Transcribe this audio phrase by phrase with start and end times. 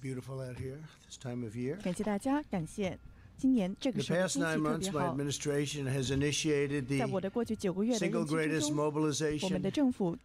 [0.00, 1.80] beautiful out here this time of year.
[1.82, 2.98] 感谢大家，感谢
[3.36, 5.14] 今年这 The 个时候 past 天 nine 气特 months, 别 my 好。
[5.14, 10.16] administration has initiated 在我 the 的过去九个月的 single 任期之 greatest 中，我们 mobilization 的政府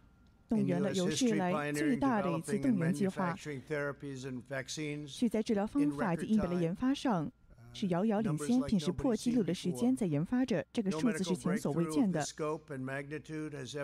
[0.48, 0.98] 动 in 员了 U.S.
[0.98, 5.08] 有史以 history, 来最 pioneering 大的一次 developing 动 and 员计划， manufacturing therapies and vaccines.
[5.08, 7.30] 去在治疗方法及疫苗的研发上
[7.77, 10.65] 是遥遥领先，并是破纪录的时间在研发着。
[10.73, 12.25] 这个数字是前所未见的，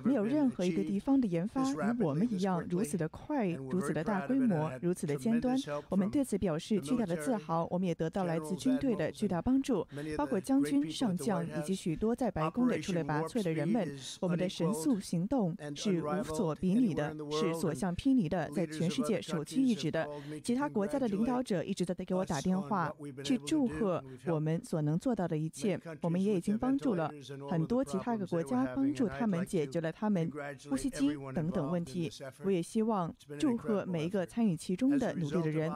[0.04, 5.56] 没有任何一个地方的研发与我们一样如此的快，如此的大规模，如此的尖端。
[5.90, 9.86] 我们对此表示巨大的自豪，我们也得到来自军队的巨大帮助，
[10.18, 13.88] 包括将军、上将以及许多在白宫的出类拔萃的人们。
[14.20, 20.10] 我们的神速行动是无所比拟的，是所向披靡的，在全世界首屈一指的。
[20.42, 22.92] 其他国家的领导者一直都在给我打电话，
[23.24, 23.83] 去祝贺。
[24.28, 27.12] 我们所能做到的一切我们也已经帮助了
[27.50, 30.32] 很多其他的国家帮助他们解决了他们
[30.70, 32.12] 呼吸机等等问题
[32.44, 35.72] 我也希望祝贺每一个参与其中的努力的人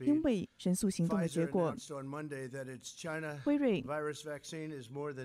[0.00, 1.74] 因为神速行动的结果
[3.44, 3.84] 辉瑞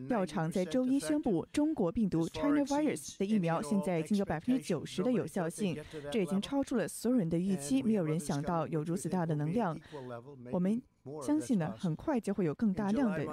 [0.10, 5.78] 药厂在周一宣布中国病毒 china virus 的疫苗现在已经有百分之九十的有效性
[6.12, 9.78] 这已经超出了所有人的预期没有人想到有如此大的能量
[10.52, 10.82] 我们
[11.22, 13.26] 相信呢，很快就会有更大量的。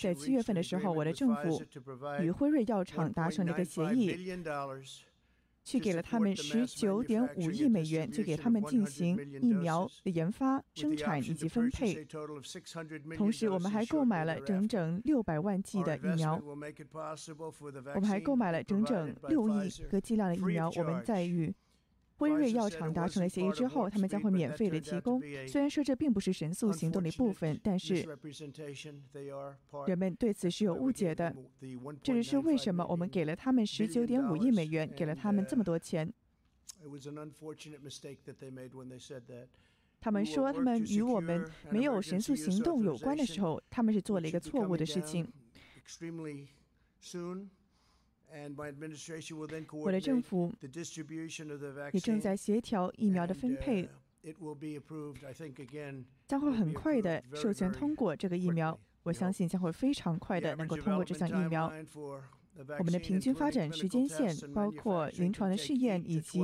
[0.00, 1.62] 在七月份的时候，我的政府
[2.20, 4.36] 与辉瑞药厂达成了一个协议，
[5.64, 12.04] 去给了他们十九点五亿美元，去给他们进行疫苗的研发、生产以及分配。
[13.16, 20.70] 同时我们还购买了整整六百万剂的疫苗，我们还购买了整整六亿个剂量的疫苗。
[20.76, 21.54] 我们在与。
[22.22, 25.20] 温瑞药厂达成了协议之后，他们将会免费的提供。
[25.48, 28.06] 虽然说这并不是神速行动的一部分，但是
[29.86, 31.34] 人们对此是有误解的。
[32.02, 36.12] 这就是为什么我们给了他们十九点五亿美元，给了他们这么多钱。
[40.00, 45.26] 他们说他们与我们没有神速行动有关的时候，他们是做了一个错误的事情。
[45.84, 46.46] Extremely
[47.02, 47.48] soon.
[49.84, 50.52] 我的政府
[51.92, 53.88] 也正在协调疫苗的分配。
[56.28, 61.72] 将会很快的授权通过这个疫苗我相信将会非常快的能够通过这项疫苗。
[62.78, 66.42] 我们的平均发展时间线包括临床的试验以及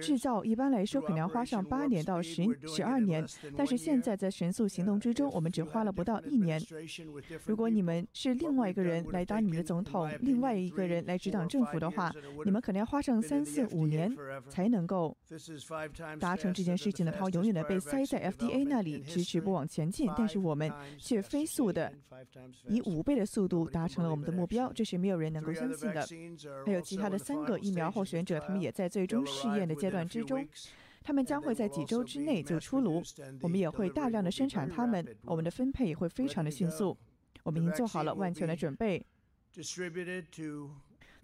[0.00, 3.24] 制造，一般来说可能要花上八年到十十二年，
[3.56, 6.60] 但是现在在神速行动之中，我们只花了不到一年。
[7.44, 12.12] 如果你们是另外一个人来当你们的总统，另外一个人来执掌政府的话，
[12.44, 14.14] 你们可能要花上三四五年
[14.48, 15.16] 才能够
[16.18, 17.12] 达成这件事情的。
[17.12, 20.10] 它永远的被塞在 FDA 那里，迟迟不往前进。
[20.16, 21.92] 但是我们却飞速的
[22.66, 26.06] 以五倍的速度达成了我们的目标，这是没有人能够相信的。
[26.64, 30.46] 还有其他的三个疫苗候选者，他们也在最终试验的阶段之中，
[31.02, 33.02] 他们将会在几周之内就出炉。
[33.40, 36.96] 我们也会大量的生产他们，我们的分配也会非常的迅速。
[37.42, 39.04] 我们已经做好了万全的准备。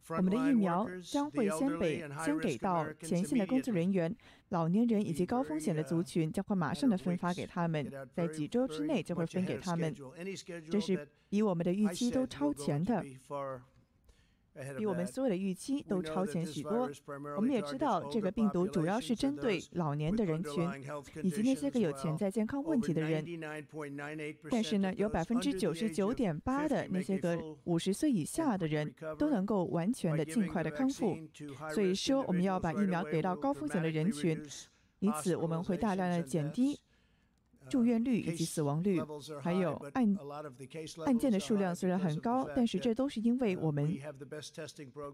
[0.08, 4.14] 我们的疫苗将会先给先给到前线的工作人员、
[4.50, 9.92] 老年人以及高风险的族群，将会马上的分发给他们，在几周之内就会分给他们。
[10.70, 13.04] 这是比我们的预期都超前的。
[14.76, 16.90] 比我们所有的预期都超前许多。
[17.36, 20.68] 我们也知道，这个病毒主要是针对老年的人群，
[21.22, 23.24] 以及那些个有潜在健康问题的人。
[24.50, 31.16] 但是呢，有百分之九十九点八的那些个五十岁以下的人都能够完全的尽快的康复。
[31.72, 34.40] 所以说，我们要把疫苗给到高风险的人群，
[35.00, 36.78] 以此我们会大量的减低。
[37.68, 39.00] 住院率以及死亡率，
[39.40, 40.16] 还有案
[41.04, 43.98] 案件的数量虽然很高，但是这都是因为我们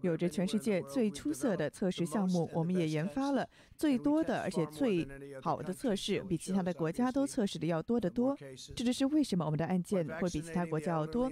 [0.01, 5.07] 有着全世界最出色的测试项目，我们也研发了最多的而且最
[5.41, 8.37] 好的测试，比其他的国家都测试的要多得多。
[8.75, 11.31] 这就是为什么我们的案件会比其他国家要多。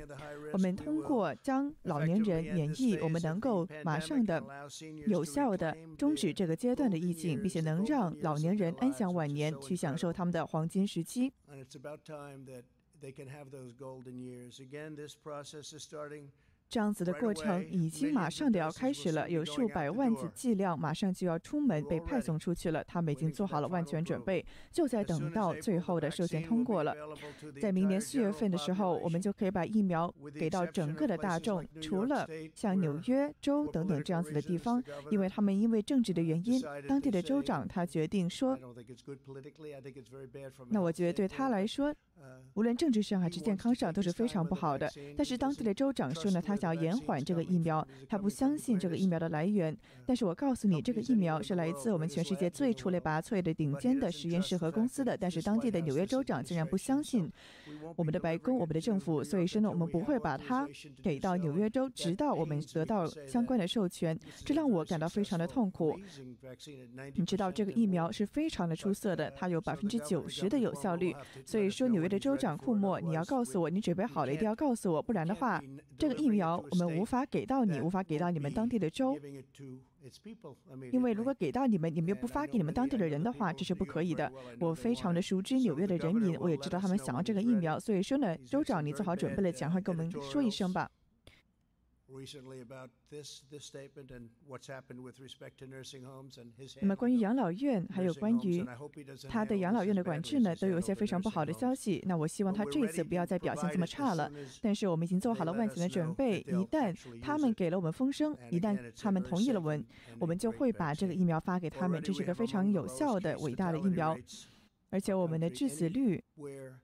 [0.54, 4.42] 我们通过将老年人免疫，我们能够马上的
[5.08, 11.11] 有效的终止这个阶段的疫情，并且能让老年人安享晚年，去享受他们的黄金时期。
[11.16, 12.64] and it's about time that
[13.02, 14.60] they can have those golden years.
[14.60, 16.28] again, this process is starting,
[16.72, 26.96] 这样子的过程已经马上的要开始了，有数百万子剂量马上就要出门被派送出去了，他们已经做好了万全准备，就在等到最后的授权通过了。
[27.62, 30.10] 在明年四月份的时候，我们就可以把疫苗
[30.40, 32.26] 给到整个的大众，除了
[32.56, 38.58] 像纽约州等等这样子的地方，因为他们因为政治的原因，当地的州长他决定说，
[40.70, 41.94] 那我觉得对他来说，
[42.54, 44.90] 无论政治上还是健康上都是非常不好的。
[45.18, 49.76] 但是当地的州长说呢，他想要延缓这个疫苗，他不相信这个疫苗的来源。
[50.06, 55.18] 但是我告诉你，这个疫苗是来自我们全世界最出类拔萃的顶尖的实验室和公司的。
[55.18, 57.28] 但是当地的纽约州长竟然不相信
[57.96, 60.68] 我们的白宫、我们的政府，所以说呢，我们不会把它
[61.02, 64.18] 给到纽约州，直到我们得到相关的授权。
[64.46, 65.98] 这让我感到非常的痛苦。
[67.16, 71.16] 你知道这个疫苗是非常的出色的，它有百分之九十的有效率。
[71.46, 75.62] 所以说，纽约的州长库莫，你要告诉我你准备好了，一定要告诉我，不然的话，
[75.98, 79.18] 这个疫苗我们无法给到你，无法给到你们当地的州。
[80.92, 84.32] 因为如果给到你们，你们又不发给你们当地的人的话，这是不可以的。
[84.60, 90.90] 我非常的熟知纽约的人民，我也知道他们想要这个疫苗，所以说呢，州长，你做好准备了，赶快跟我们说一声吧。
[96.82, 98.66] 那么关于养老院，还有关于
[99.30, 102.04] 他的养老院的管制呢，都有一些非常不好的消息。
[102.06, 104.32] 那我希望他这次不要再表现这么差了。
[104.62, 109.86] 但是我们已经做好了万全的准备，一旦他们给了我们风声，一旦他们同意了我们，
[110.20, 112.02] 我们就会把这个疫苗发给他们。
[112.02, 114.18] 这是一个非常有效的、伟大的疫苗。
[114.92, 116.22] 而且我们的致死率，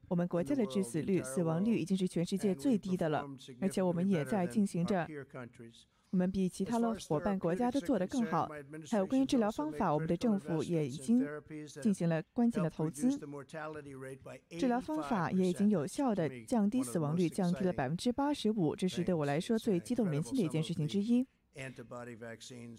[0.08, 3.28] 我们国家的致死率、死亡率已经是全世界最低的了。
[3.60, 5.06] 而且我们也在进行着，
[6.12, 8.50] 我们比其他的伙伴国家都做得更好。
[8.90, 11.28] 还有关于治疗方法，我们的政府也已经
[11.82, 13.10] 进行了关键的投资。
[14.58, 18.74] 治疗方法也已经有效的降低死亡率，降低了百分之八十五。
[18.74, 21.28] 这是对我来说最激动人心的一件事情之一。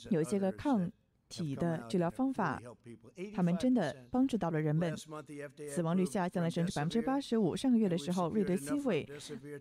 [0.09, 0.91] 有些个抗。
[1.29, 2.61] 体的治疗方法，
[3.35, 4.95] 他们真的帮助到了人们，
[5.69, 7.55] 死亡率下降了甚至百分之八十五。
[7.55, 9.07] 上个月的时候，瑞德西韦，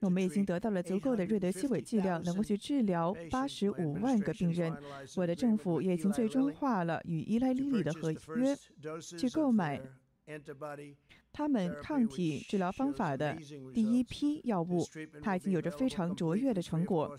[0.02, 4.76] 我们已经得到了足够的瑞德西韦剂量，能够去治疗八十五万个病人。
[5.16, 8.56] 我的政府也已经最终化了与伊莱利里的合约，
[9.18, 9.82] 去购买。
[11.32, 13.38] 他们抗体治疗方法的
[13.74, 14.84] 第一批药物，
[15.22, 17.16] 它已经有着非常卓越的成果，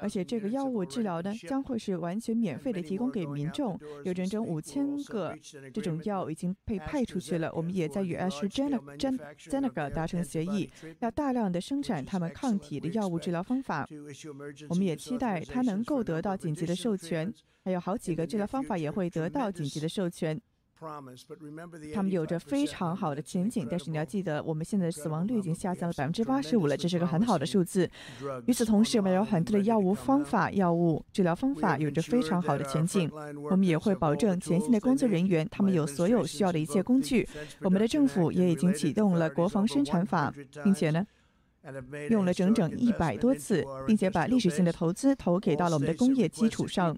[0.00, 3.78] 而且这个药物治疗呢，将会是完全免费的提供给民众。
[4.04, 5.36] 有整整五千个
[5.72, 7.52] 这种药已经被派出去了。
[7.54, 10.70] 我们也在与 AstraZeneca 达成协议，
[11.00, 13.86] 要大量的生产他们抗体的药物治疗方法。
[14.68, 17.32] 我们也期待它能够得到紧急的授权，
[17.64, 20.40] 还有好几个治疗方法也会得到紧急的授权。
[21.94, 27.88] 他们有着非常好的前景，但是你要记得，我们现在死亡率已经下降了百分之八十五了，这是个很好的数字。
[28.46, 33.10] 与此同时，我们有很多的药物方法、药物治疗方法有着非常好的前景。
[33.50, 37.28] 我们也会保证前线的工作人员他们有所有需要的一切工具。
[37.60, 40.32] 我们的政府也已经启动了国防生产法，
[40.62, 41.06] 并且呢。
[42.10, 46.96] 用了整整一百多次，并且把历史性的投资投给到了我们的工业基础上。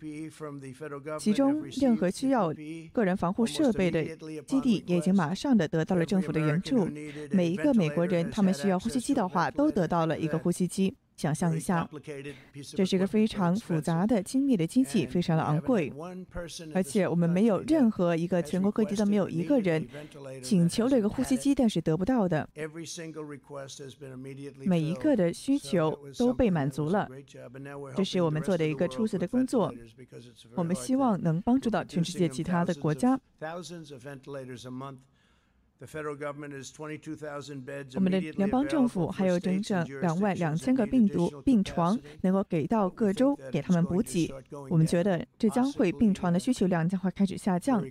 [1.18, 2.52] 其中，任何需要
[2.92, 4.04] 个人防护设备的
[4.44, 6.88] 基地也已经马上的得到了政府的援助。
[7.30, 10.94] 每一个美国人，他们需要呼吸机的话，都得到了一个呼吸机。
[11.16, 11.88] 想象一下，
[12.76, 15.90] 这是一个非常复杂的、精密的机器，非常的昂贵，
[16.74, 19.86] 而且我们没有任何一个全国各地都没有一个人
[20.42, 22.46] 请求了一个呼吸机，但是得不到的。
[24.64, 27.08] 每一个的需求都被满足了，
[27.96, 29.72] 这是我们做的一个出色的工作。
[30.54, 33.18] 我们希望能帮助到全世界其他的国家。
[37.94, 44.32] 我们的联邦政府还有整整两万两千个病毒病床能够给到各州，给他们补给。
[44.70, 47.84] 我们觉得这将会病床的需求量将会开始下降，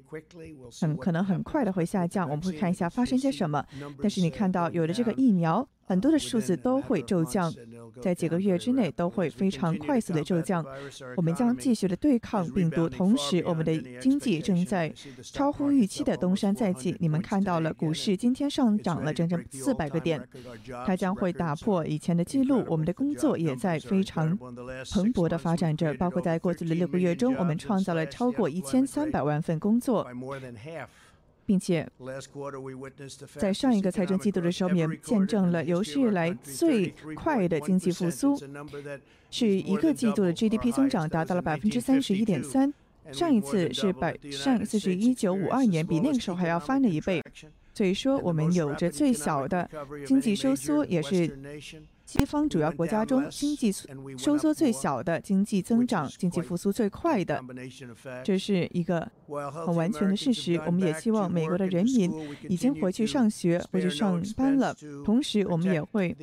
[0.82, 2.28] 很可能很快的会下降。
[2.30, 3.64] 我们会看一下发生些什么。
[4.02, 5.68] 但是你看到有了这个疫苗。
[5.88, 7.54] 很多的数字都会骤降，
[8.02, 10.66] 在几个月之内都会非常快速的骤降。
[11.16, 16.96] 我们将继续的对抗病毒，同时我们的经济正在超乎预期的东山再起。
[17.00, 20.22] 你们看到了股市今天上涨了整整四百个点，
[20.86, 22.64] 它将会打破以前的记录。
[22.68, 30.08] 我们的工作也在非常蓬勃的发展着，包括在过去的六个月中，我们创造了超过一千三百万份工作。
[31.46, 31.88] 并且
[33.38, 38.36] 在上一个财政季度的时候，也见证了有史以来最快的经济复苏，
[39.30, 42.74] 是一个季度的 GDP 增长达到了百分之三十一点三。
[43.12, 47.22] 上一次是百上一次是一九五二年，比那个时候还要翻了一倍。
[47.74, 49.70] 所以说，我们有着最小的
[50.08, 51.38] 经济收缩，也是。
[52.06, 53.72] 西方主要国家中，经济
[54.16, 57.44] 收缩最小的，经济增长、经济复苏最快的，
[58.24, 59.10] 这是一个
[59.66, 60.62] 很完全的事实。
[60.68, 62.12] 我们也希望美国的人民
[62.48, 64.74] 已经回去上学、回去上班了。
[65.04, 66.16] 同时，我们也会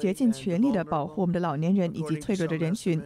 [0.00, 3.02] 竭尽全力的保护我们的老年人以及脆弱的人群。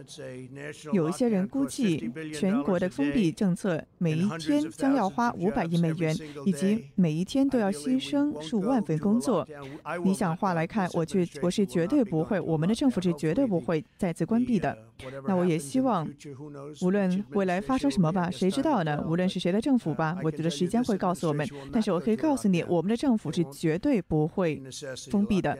[0.93, 9.47] 有一些人估计，全国的封闭政策每一天将要花五百亿美元，以及每一天都要牺牲数万份工作。
[10.03, 12.18] 理想化来看，我绝我是绝对不。
[12.19, 14.77] 不会，我们的政府是绝对不会再次关闭的。
[15.25, 16.05] 那我也希望，
[16.81, 19.01] 无论未来发生什么吧，谁知道呢？
[19.07, 21.47] 无论是谁的政府吧，我觉得时间会告诉我们。
[21.71, 24.61] 但是我可以告诉你，我们的政府是绝对不会
[25.09, 25.57] 封闭的，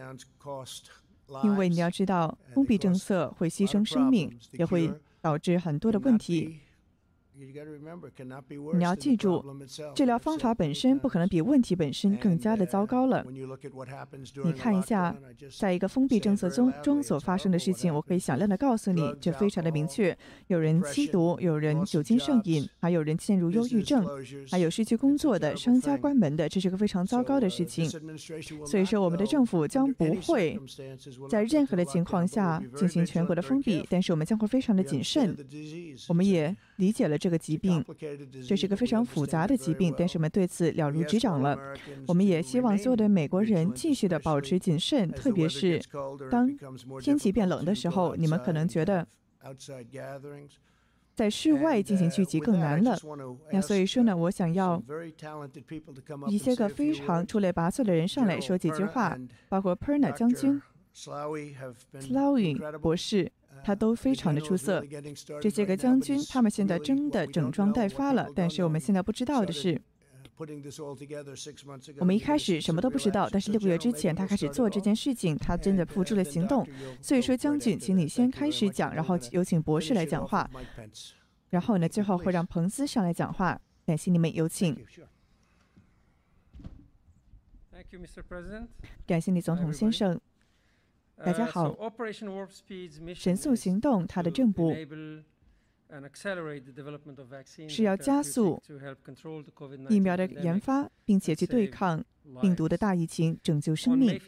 [1.45, 6.59] 因为你要知道，封闭政策会牺牲生命，也会导致很多的问题。
[8.73, 9.43] 你要记住，
[9.95, 13.25] 治疗方法本身不可能比问题本身更加的糟糕了。
[14.43, 15.15] 你看一下，
[15.57, 20.17] 在一个封闭政策中中所发生的事情，我可以响亮的告诉你，这非常的明确：
[20.47, 24.05] 有人吸毒，有人酒精上瘾，还有人陷入忧郁症，
[24.49, 27.89] 还有失去工作的，商家关门的，这是个非常糟糕的事情。
[28.65, 30.59] 所以说，我们的政府将不会
[31.29, 35.35] 在任何的情况下进行全国的封闭，但是我们将会非常的谨慎。
[36.07, 37.29] 我们也理解了这。
[37.29, 37.85] 个疾病，
[38.47, 41.55] 这是个非常复杂的疾病，但是我们对此了如指掌了。
[42.07, 45.79] 我们也希望所有的美国人继续的保持谨慎，特别是
[46.31, 46.49] 当
[46.99, 49.05] 天气变冷的时候，你们可能觉得
[51.13, 52.97] 在室外进行聚集更难了。
[53.51, 54.81] 那所以说呢，我想要
[56.27, 59.15] 一些个非常出类拔萃的人上来说几句话，
[59.49, 60.59] 包括 Perna 将军、
[60.95, 63.31] Slowing 博士。
[63.63, 64.83] 他都非常的出色。
[65.41, 68.27] 这些个将军，他们现在真的整装待发了。
[68.35, 69.81] 但是我们现在不知道的是，
[71.99, 73.29] 我们一开始什么都不知道。
[73.29, 76.65] 但是六个月之前，他开始做这件事情，他真的付出了行动。
[77.01, 80.49] 所以说，将军，请你先开始讲，然后有请博士来讲话。
[81.49, 83.59] 然后呢，最后会让彭斯上来讲话。
[83.85, 84.77] 感谢你们，有请。
[89.07, 90.19] 感谢你，总统先生。
[91.23, 91.75] 大家好，
[93.13, 94.73] 神速行动它的正步
[97.67, 98.61] 是要加速
[99.89, 102.03] 疫苗的研发，并且去对抗。
[102.41, 104.19] 病毒的大疫情拯救生命。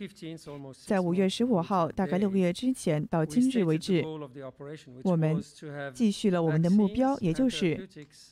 [0.86, 4.03] 在五月十五号，大概六个月之前到今日为止，
[5.03, 5.41] 我们
[5.93, 7.88] 继续了我们的目标，也就是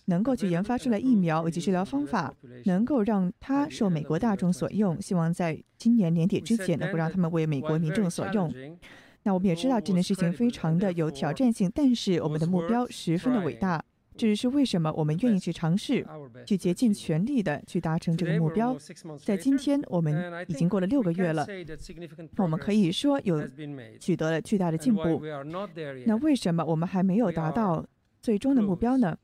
[0.05, 2.33] 能够去研发出来疫苗以及治疗方法，
[2.65, 5.01] 能够让它受美国大众所用。
[5.01, 8.53] 希望在今年年底之前，能够让他们为美国民众所用。
[9.23, 13.83] 那我们也知道这件事情非常的有挑战性，但是我们的目标十分的伟大。
[14.19, 16.05] 这是为什么我们愿意去尝试，
[16.45, 18.75] 去竭尽全力的去达成这个目标。
[19.23, 21.47] 在今天，我们已经过了六个月了，
[22.35, 23.47] 我们可以说有
[23.97, 25.21] 取得了巨大的进步。
[26.05, 27.85] 那为什么我们还没有达到？
[28.21, 29.17] 最终的目标呢？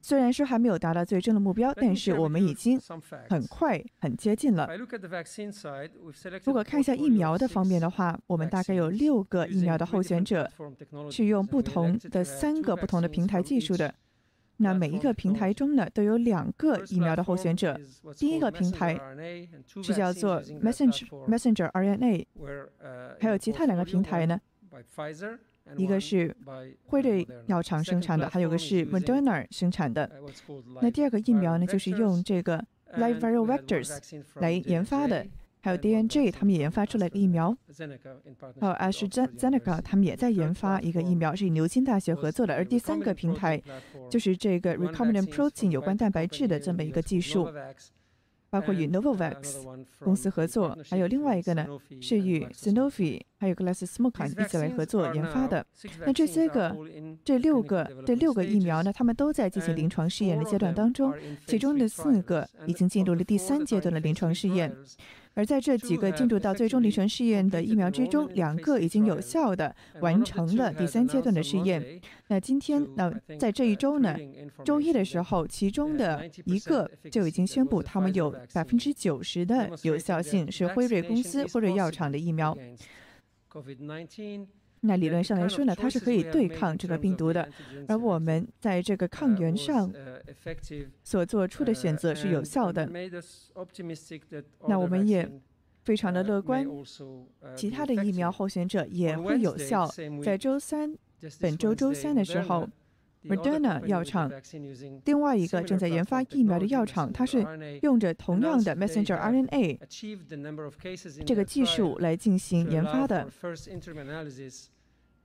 [0.00, 2.78] 虽然说还没有达到最终的目标，但是我们已经
[3.28, 4.68] 很快很接近了。
[6.44, 10.50] 如果看一下疫苗的方面的话，我们大概有六个疫苗的候选者
[11.10, 13.94] 是用不同的三个不同的平台技术的。
[14.58, 17.76] 那每一个平台中呢，都有两个疫苗的候选者。
[18.16, 19.00] 第一个平台
[19.82, 22.26] 是叫做 Messenger Messenger RNA，
[23.20, 24.40] 还有其他两个平台呢？
[25.76, 26.34] 一个是
[26.86, 30.10] 辉瑞药厂生产的，还有个是 Moderna 生产的。
[30.80, 32.64] 那第二个疫苗呢，就是用这个
[32.98, 35.26] live viral vectors 来研发的，
[35.60, 37.56] 还有 D N J 他们也研发出来个疫苗。
[38.60, 42.54] 还有 AstraZeneca 他们也在研发一个疫苗，是与牛津大学合作的。
[42.54, 43.60] 而第三个平台
[44.10, 47.48] 就是这个 recombinant protein 有关蛋白质的这么一个技术。
[48.54, 49.64] 包括与 Novavax
[49.98, 51.66] 公司合作，还有另外一个呢，
[52.00, 55.66] 是与 Sanofi 还有 GlaxoSmithKline 一起来合作研发的。
[56.06, 56.72] 那这些个
[57.24, 61.12] 这六个这六个疫苗呢，他们都在进行临床试验的阶段当中，
[61.48, 64.72] 其中的四个已经进入了第三阶段的临床试验。
[65.34, 72.00] 而在这几个进入到最终临床试验的疫苗之中，两个已经有效的完成了第三阶段的试验。
[72.28, 74.16] 那今天，那在这一周呢，
[74.64, 82.56] 周一的时候，其中的一个就已经宣布，他们有百分之九十的有效性，是辉瑞公司辉瑞药厂的疫苗。
[84.86, 87.48] 那理论上来说呢，它是可以对抗这个病毒的，
[87.88, 89.90] 而我们在这个抗原上
[91.02, 92.86] 所做出的选择是有效的。
[94.68, 95.26] 那我们也
[95.84, 96.66] 非常的乐观，
[97.56, 99.86] 其他的疫苗候选者也会有效。
[100.22, 100.94] 在周三，
[101.40, 102.68] 本周周三的时候
[103.24, 104.30] ，Moderna 药厂
[105.06, 107.46] 另外一个正在研发疫苗的药厂，它是
[107.80, 109.78] 用着同样的 messenger RNA
[111.24, 113.26] 这个技术来进行研发的。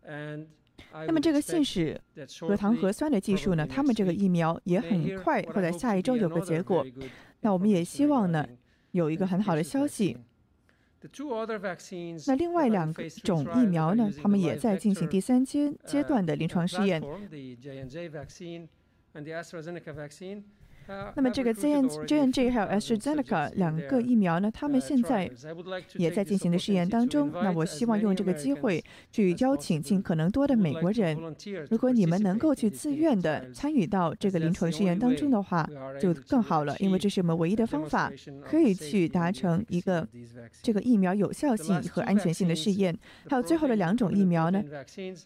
[0.05, 1.99] 那么这个信使
[2.41, 3.67] 核糖核酸的技术呢？
[3.67, 6.85] 他们这个疫苗也很快会在下一周有个结果。
[7.41, 8.47] 那我们也希望呢
[8.91, 10.17] 有一个很好的消息。
[12.27, 14.11] 那另外两个种疫苗呢？
[14.21, 17.01] 他们也在进行第三阶阶段的临床试验。
[21.15, 25.29] 那么这个 J N J N J 还有 AstraZeneca 两个疫苗呢，他们现在
[25.95, 27.31] 也在进行的试验当中。
[27.31, 31.17] 那我希望用这个机会去邀请尽可能多的美国人，
[31.69, 35.69] 如果你们能够去自愿的参与到这个临床试验当中的话，
[35.99, 38.11] 就更好了，因为这是我们唯一的方法，
[38.43, 40.07] 可以去达成一个
[40.61, 42.97] 这个疫苗有效性和安全性的试验。
[43.29, 44.63] 还有最后的两种疫苗呢，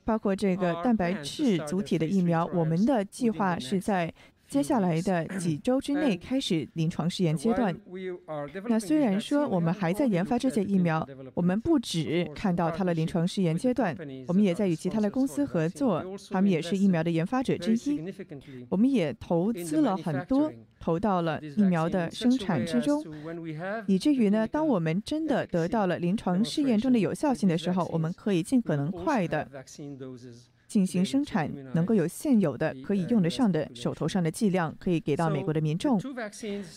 [0.03, 4.13] 包括这个蛋白质组体的疫苗，我们的计划是在。
[4.53, 7.75] 接下来的几周之内开始临床试验阶段。
[8.69, 17.99] 那虽然说我们还在研发这些疫苗，我们不只看到它的临床试验阶段，我们也在与其他的公司合作，他们也是疫苗的研发者之一。
[18.69, 23.03] 我们也投资了很多，投到了疫苗的生产之中，
[23.87, 29.49] 以至于呢，当我们真的得到了临床试验中的有效性的时候，我们可以尽可能快的。
[30.73, 35.99] 进行生产，能够有现有的可以用得上的手头上的剂量，可以给到美国的民众。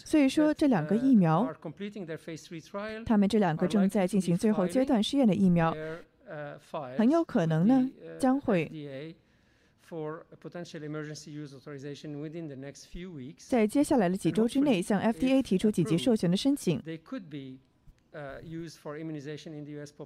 [0.05, 1.51] 所以说，这两个疫苗，
[3.07, 5.75] 他们这两个正在进行最后阶段试验的疫苗，
[6.99, 7.89] 很有可能呢
[8.19, 8.71] 将会
[13.39, 16.83] 在接下来的几周之内向 FDA 提出紧急授权的申请。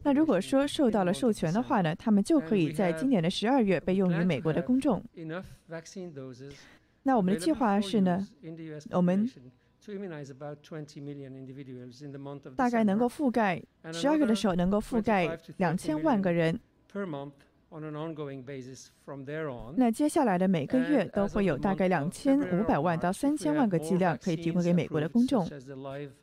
[0.02, 5.00] 那如果说受到了授权的话呢，他们就可以在今年的十二月被用于美国的公众。
[7.02, 8.26] 那我们的计划是呢，
[8.90, 9.30] 我们
[12.56, 13.62] 大概能够覆盖
[13.92, 16.58] 十二月的时候能够覆盖两千万个人。
[19.76, 25.48] 那接下来的每个月都会有大概两千五百万到三千万个剂量可以提供给美国的公众。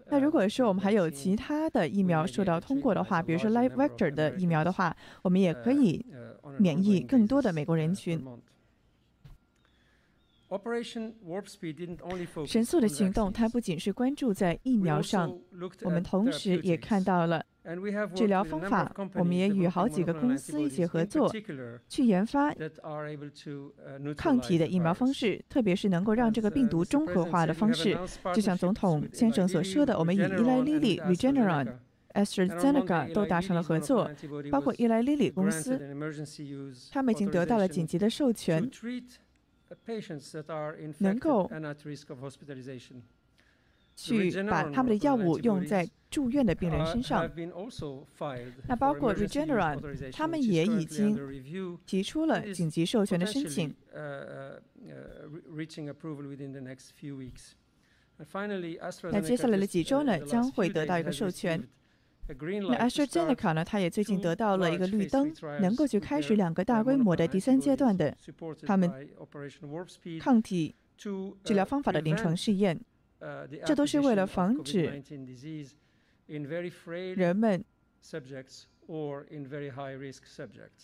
[0.09, 6.05] 那如果说我们还有其他的疫苗受到通过的话，比如说 Live Vector 的疫苗的话，我们也可以
[6.59, 8.21] 免疫更多的美国人群。
[12.45, 15.37] 神速的行动，它不仅是关注在疫苗上，
[15.83, 17.43] 我们同时也看到了
[18.15, 18.91] 治疗方法。
[19.13, 21.31] 我们也与好几个公司一起合作，
[21.89, 22.53] 去研发
[24.15, 27.97] 抗体的疫苗方式，特别是能够让这个病毒中和化的方式。
[28.33, 31.73] 就像总统先生所说的，我们与伊莱利利、Regeneron、
[32.13, 34.09] AstraZeneca 都达成了合作，
[34.51, 35.79] 包括伊莱利利公司，
[36.91, 38.69] 他们已经得到了紧急的授权。
[40.99, 41.51] 能够
[43.97, 47.29] 去把他们的药物用在住院的病人身上。
[48.67, 53.75] 那包括 Regeneron，他们也已经提出了紧急授权的申请。
[59.11, 61.67] 那接下来的几周呢，将会得到一个授权。
[62.27, 63.65] 那 AstraZeneca 呢？
[63.65, 68.15] 它也最近得到了一个绿灯，能够去开始两个大规模的第三阶段的
[68.65, 68.91] 他们
[70.19, 72.79] 抗体治疗方法的临床试验。
[73.65, 75.03] 这都是为了防止
[76.25, 77.63] 人们，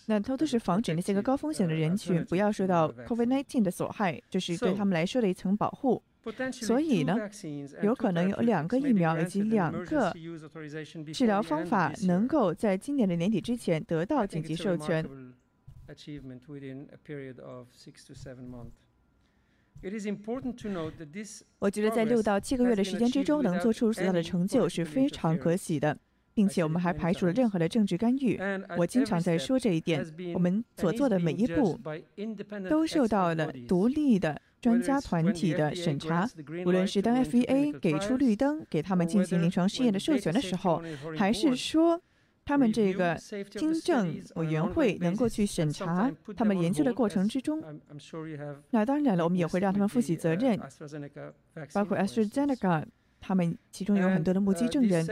[0.08, 6.02] 那它都是防止那些个高风险的人群不要受到 COVID-19 的所害，这是对他们来说的一层保护。
[6.54, 7.30] 所以呢，
[7.82, 10.14] 有可能有两个疫苗以及两个
[11.14, 15.06] 治疗方法能够在今年的年底之前得到紧急授权。
[21.60, 25.98] 我觉得在六到七个月的时间之中能做出如此大的成就是非常可喜的，
[26.34, 28.40] 并且我们还排除了任何的政治干预。
[28.78, 31.80] 我经常在说这一点，我们所做的每一步
[32.70, 34.42] 都受到了独立的。
[34.64, 36.26] 专家团体的审查，
[36.66, 40.82] 无论是当 FDA 给出绿灯给他们进行临床试验的授权的时候，
[41.18, 42.02] 还是说
[42.46, 43.16] 他们这个
[43.52, 47.64] 听证委员会能够去审查他们研究的过程之中，
[48.72, 50.60] 那当然了，我们也会让他们负起责任，
[51.74, 52.86] 包括 AstraZeneca。
[53.26, 55.06] 他们其中有很多的目击证人。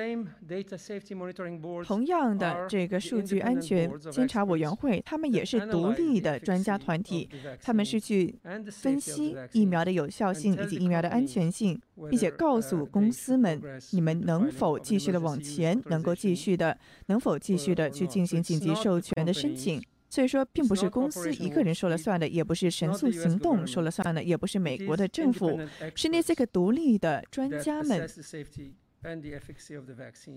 [1.85, 7.29] 同样的，这个数据安全监察委员会，他们也是独立的专家团体，
[7.61, 8.35] 他们是去
[8.69, 19.81] 分析疫苗的有效性以及疫苗的安全性，并且告诉公司们，你们能否继续的往前，能够继续的，能否继续的去进行紧急授权的申请。
[20.11, 25.57] 所以说，并不是公司一个人说了算的，也不是神速行动说了算的，也不是美国的政府，
[25.95, 28.05] 是那些个独立的专家们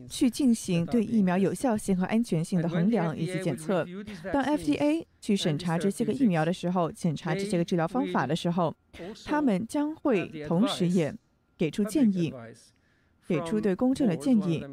[0.09, 3.85] 去进行对疫苗有效性和安全性的衡量以及检测。
[4.33, 8.73] 当 FDA 去审查这些个疫苗的时候，检查这些个治疗方法的时候，
[9.25, 11.13] 他们将会同时也
[11.59, 12.33] 给出建议。
[13.27, 14.65] 给出对公正的建议。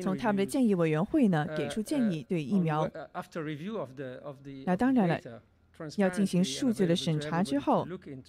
[0.00, 2.90] 从他们的建议委员会呢，给出建议对疫苗。
[4.64, 5.20] 那当然了，
[5.96, 7.86] 要进行数据的审查之后，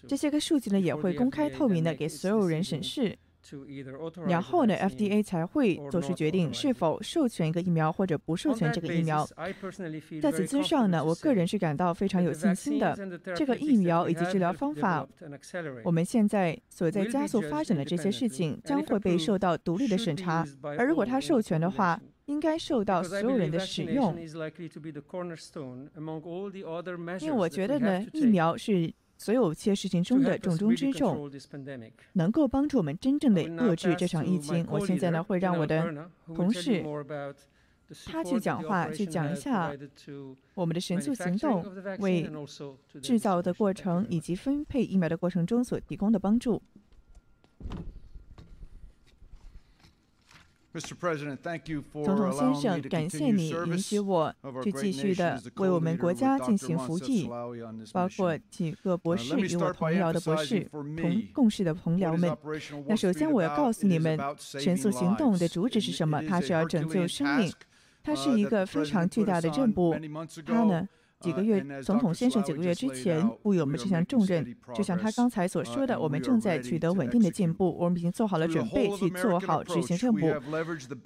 [0.07, 3.17] 这些个数据呢也会公开透明的给所有人审视。
[4.27, 9.25] 然后呢，FDA 才会做出决定是否授权一个疫苗或者不授权这个疫苗。
[10.21, 12.93] 在此之上呢，我个人是感到非常有信心的。
[13.35, 15.07] 这个疫苗以及治疗方法，
[15.85, 20.45] 我们现在所在加速发展的这些事情将会被受到独立的审查。
[20.61, 24.13] 而如果他授权的话，应该受到所有人的使用。
[27.21, 28.93] 因为我觉得呢，疫苗是。
[29.17, 31.29] 所有切事情中的重中之重，
[32.13, 34.65] 能够帮助我们真正的遏制这场疫情。
[34.69, 36.83] 我现在呢会让我的同事
[38.05, 39.73] 他去讲话，去讲一下
[40.53, 41.65] 我们的神速行动
[41.99, 42.29] 为
[43.01, 46.61] 制造的过程以及分配疫苗的过程中所提供的帮助。
[52.03, 57.27] 总统先生，感谢你允许我去继续的为我们国家进行服役，
[57.93, 62.37] 包括几个博士与我同僚的博士、同共事的同僚们。
[62.85, 66.21] 那首先我要告诉你们，神速行动的主旨是什么？
[66.27, 67.51] 它是要拯救生命，
[68.03, 69.95] 它是一个非常巨大的任务。
[70.45, 70.87] 它呢？
[71.19, 80.19] 几个月，总统先生几个月之前赋予我们这项重任，就像他刚才所说的，我们正在取得稳定的进步，我们已经做好了准备去做好执行任务。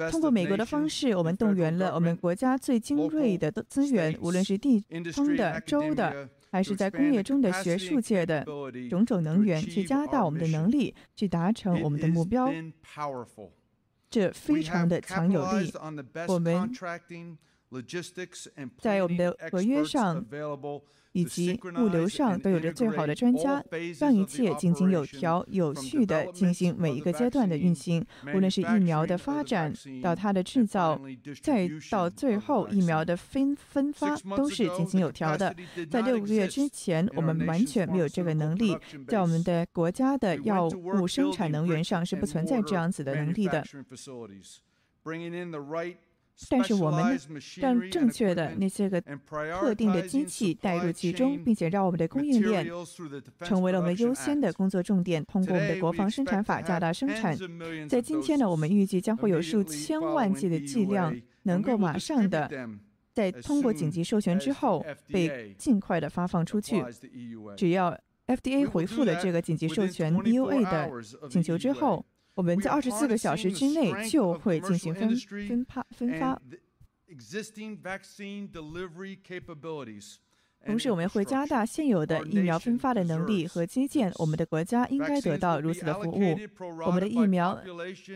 [0.10, 8.46] 通过美国的方式，我们动员了我们国家最精锐的资源，无论是地方的、州的，还是在工业中的学术界的
[8.90, 12.52] 种种能源，去加大我们的能力，去达成我们的目标。
[14.10, 15.72] 这非常的强有力。
[16.28, 16.70] 我们。
[18.80, 20.26] 在我们的合约上
[21.14, 23.64] 以及物流上都有着最好的专家，
[24.00, 28.06] 让一切井井有条、有序地进行每一个阶段的运行。
[28.34, 31.00] 无论是疫苗的发展到它的制造，
[31.42, 35.54] 再到最后疫苗的分分发，都是井井有条的。
[35.90, 43.64] 在六个月之前，我们完全没有这个能力，在我们的国家的药物生产能源上是不存在这样子的能力的。
[46.50, 47.20] 但是我们
[47.58, 52.68] 让正确的那些个特定的机器带入其中，并且让我们的供应链
[53.42, 55.24] 成为了我们优先的工作重点。
[55.26, 57.38] 通过我们的国防生产法加大生产。
[57.88, 62.50] 在今天呢，我们预计将会有数千万剂的剂量能够马上的
[63.14, 66.84] 在通过紧急授权之后被尽快的发放出去。
[67.56, 70.90] 只要 FDA 回复了这个紧急授权 EUA 的
[71.30, 72.04] 请求之后。
[72.34, 75.16] 我们在二十四个小时之内就会进行分
[75.48, 76.42] 分发分发。
[80.64, 84.12] 同时，我们会加大现有的疫苗分发的能力和基建。
[84.18, 86.38] 我们的国家应该得到如此的服务。
[86.86, 87.60] 我们的疫苗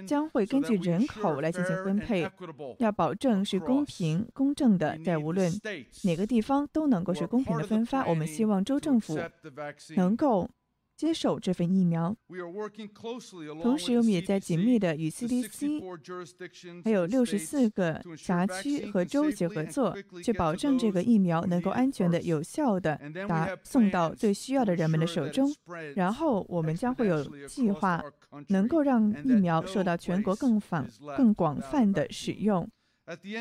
[0.08, 2.30] 将会根据人口来进行分配，
[2.78, 5.52] 要保证是公平公正的，在无论
[6.04, 8.06] 哪个地方都能够是公平的分发。
[8.06, 9.20] 我们希望州政府
[9.96, 10.50] 能够。
[10.98, 12.16] 接受这份疫苗，
[13.62, 15.82] 同时我们也在紧密的与 CDC
[16.84, 25.54] 还有六十四个辖区和州级合作，去保证这个疫苗能够安全的、有效的达送到最需要的人们的手中。
[25.96, 28.02] 然后我们将会有计划，
[28.48, 32.70] 能够让疫苗受到全国更广、更广泛的使用，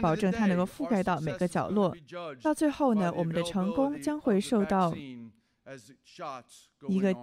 [0.02, 1.96] 保证它能够覆盖到每个角落。
[2.42, 4.92] 到最后呢，我们的成功将会受到。
[6.88, 7.14] 一个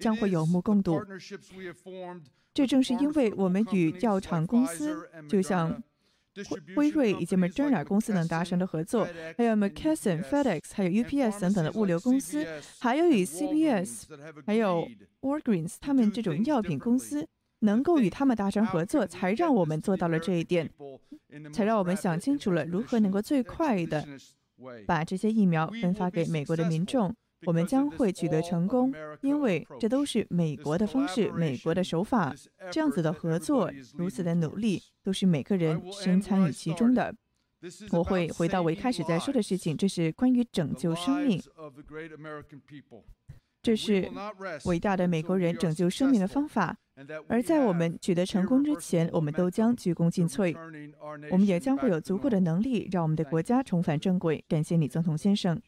[0.00, 1.00] 将会有目共睹。
[2.54, 5.80] 这正是因为我们与药厂公司，就像
[6.74, 9.06] 辉瑞以及 Moderna 公司能达成的合作，
[9.36, 12.46] 还有 McKesson、FedEx、还有 UPS 等等的物流公司，
[12.80, 14.04] 还有与 CBS、
[14.44, 14.88] 还有
[15.20, 17.26] Walgreens 他们这种药品公司，
[17.60, 20.68] 能够与他们达成合作，才让我们做到了这一点，
[21.52, 24.06] 才让我们想清楚了如何能够最快的。
[24.86, 27.14] 把这些疫苗分发给美国的民众，
[27.46, 32.34] 我们将会取得成功，因为这都是美国的方式、美国的手法。
[32.70, 37.14] 这样子的合作，如此的努力，都是每个人深参与其中的。
[37.90, 41.40] 我会回到我一开始在说的事情，这是关于拯救生命。
[43.68, 44.10] 这是
[44.64, 46.74] 伟大的美国人拯救生命的方法，
[47.28, 50.56] 而在我们取得成功之前，我们都将鞠躬尽瘁。
[51.30, 54.42] 我们也将会有足够的能力，让我们的国家重返正轨。
[54.48, 55.60] 感谢你，总统先生。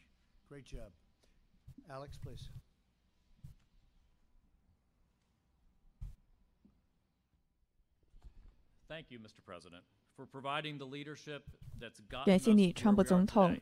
[12.25, 13.55] 感谢你，川普总统。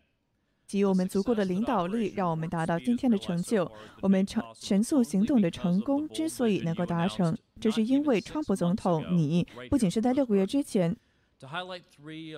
[0.70, 3.70] 给予我们足够的领导力，让我们达到今天的成就。
[4.02, 10.96] 我们成神速行动的成功之所以能够达成，这是因为川普总统，你不仅是在六个月之前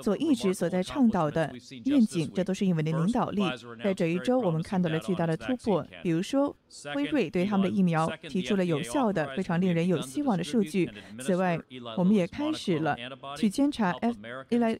[0.04, 1.52] 所一直所在倡导的
[1.86, 3.42] 愿景，这都是因为的领导力。
[3.84, 6.56] 在这一周，我们看到了巨大的突破，比如说
[6.94, 10.88] 辉瑞对他们的疫苗提出了有效的、非常令人有希望的数据。
[11.20, 11.60] 此外，
[11.98, 12.96] 我们也开始了
[13.36, 14.16] 去监察 F
[14.60, 14.78] 来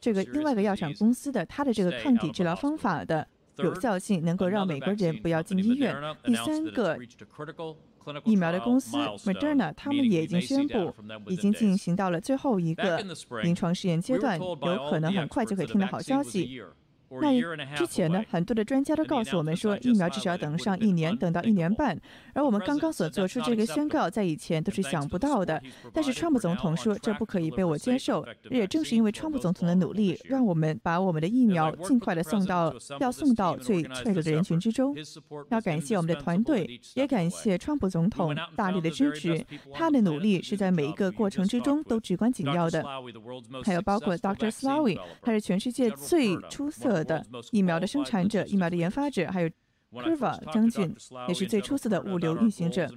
[0.00, 5.96] 这个另外一个药厂公司的它的这个抗体治疗方法的有效性，能够让美国人不要进医院。
[6.22, 6.96] 第三个。
[8.24, 10.94] 疫苗的公司 Moderna，他们也已经宣布，
[11.28, 13.02] 已经进行到了最后一个
[13.42, 16.60] 临床试验阶段，有可能很快就可以听到好消息。
[17.20, 21.98] 那之前呢，很多的专家都告诉我们说，疫苗至少要等上一年，等到一年半。
[22.32, 25.62] 而我们刚刚所做出这个宣告，在以前都是想不到的。
[25.92, 28.26] 但是川普总统说，这不可以被我接受。
[28.50, 34.96] 也正是因为川普总统的努力，让我们把我们的疫苗尽快的送到，要送到最脆弱的人群之中。
[35.50, 39.44] 要感谢我们的团队，也感谢川普总统大力的支持。
[39.72, 42.84] 他的努力是在每一个过程之中都至关紧要的。
[43.62, 44.50] 还有包括 Dr.
[44.50, 47.03] Slawi，他是全世界最出色。
[47.04, 49.50] 的疫苗的生产者、疫苗的研发者，还有。
[49.94, 50.94] Kurva 将军
[51.28, 52.90] 也是最出色的物流运行者。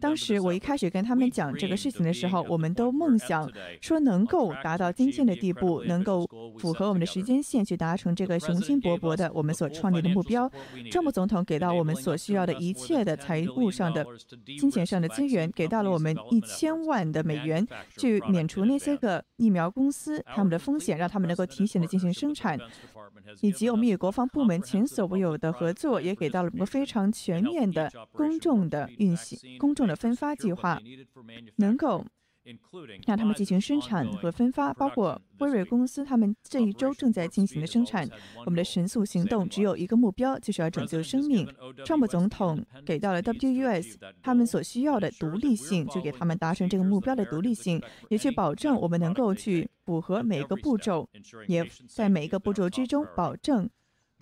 [0.00, 6.26] 当时我一开始跟他们讲这个事情的时候，我们都梦想说能够达到今天的地步，能够
[6.58, 10.50] 符合我们的时间线去达成这个雄心勃勃的我们所创立的目标。
[10.90, 14.06] 川普总统给到我们所需要的一切的财务上的、
[14.58, 17.66] 金钱上的资源，给到了我们一千万的美元，
[17.98, 22.58] 去免除那些个疫苗公司他们的风险，让他们能够提前的进行生产。
[23.40, 30.78] 以及我们与国防部门前所未有的合作，也给到了一个非常全面的公众的运行、公众的分发计划，
[31.56, 32.04] 能够。
[33.06, 38.06] 让他们进行生产和分发，包括辉瑞公司，他们这一周正在进行的生产。
[38.44, 41.48] 我们的神速行动只有一个目标，就是要拯救生命。
[41.86, 47.80] 川普总统给到了 WUS 他们所需要的独立性，就给他们达成这个目标的独立性，
[48.10, 51.08] 也去保证我们能够去符合每一个步骤，
[51.46, 53.70] 也在每一个步骤之中保证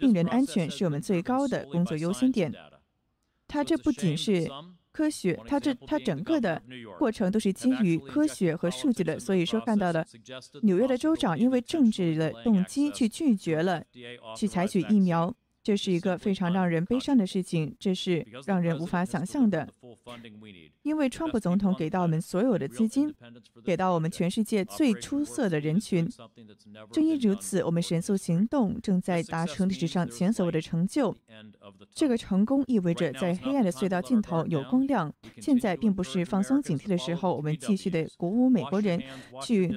[0.03, 2.53] 病人安全是我们最高的工作优先点。
[3.47, 4.51] 它这不仅是。
[4.95, 6.63] 科学，它这它整个的
[6.99, 10.07] 过程都是基于科学和数据的，所以说看到的
[10.65, 13.83] 纽约的州长因为政治的动机去拒绝了
[14.37, 15.35] 去采取疫苗。
[15.63, 19.69] 这是一个非常让人悲伤的事情，这是让人无法想象的。
[20.83, 23.15] 因为川普总统给到我们所有的资金，
[23.65, 26.09] 给到我们全世界最出色的人群。
[26.91, 31.17] 正因如此，我们神速行动正在达成历史上前所未有的成就。
[31.95, 35.13] 这个成功意味着在黑暗的隧道尽头有光亮。
[35.41, 39.01] 现在并不是放松警惕的时候，我们继续的鼓舞美国人
[39.43, 39.73] 去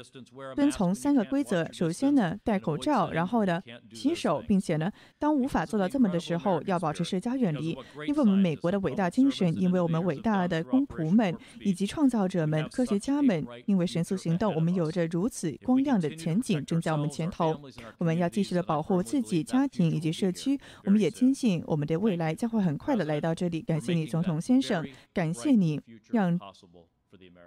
[0.56, 3.62] 遵从三个规则：首先呢，戴口罩；然后呢，
[3.94, 17.60] 洗手，并且呢，当无法到这么的时候，要保持社交远离，因为我们美国的伟大精神，因为我们伟大的公仆们以及创造者们、科学家们，因为神速行动，我们有着如此光亮的前景正在我们前头。
[17.98, 20.60] 我们要继续的保护自己、家庭以及社区。
[20.84, 23.62] 我们也坚信我们的未来将会很快的来到这里。
[23.62, 26.40] 感谢你，总统先生，感谢你让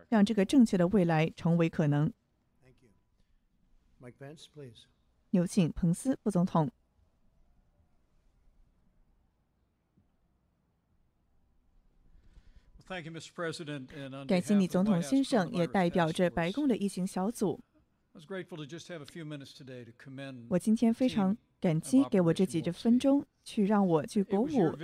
[0.09, 2.11] 让这个正确的未来成为可能。
[5.31, 6.71] 有请彭斯副总统。
[14.27, 17.61] 感谢你，总统先生，也代表着白宫的疫情小组。
[20.49, 24.75] 我今天非常感激给我这几十分钟，去让我去鼓舞。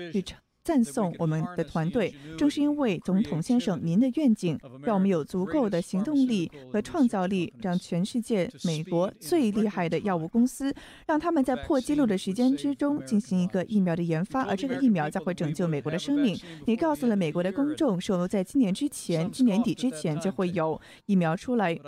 [0.65, 10.75] 赞颂我们的团队，正是因为总统先生您的愿景，让我们有足够的行动力和创造力，让全世界美国最厉害的药物公司，
[11.07, 16.35] 让他们在破纪录的时间之中进行一个疫苗的研发，而这个疫苗将会拯救美国的生命。
[16.67, 21.79] 你告诉了美国的公众，说在今年之前，今年底之前就会有疫苗出来。